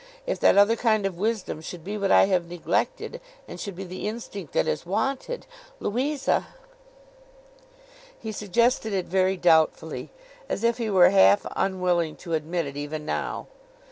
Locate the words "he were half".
10.79-11.45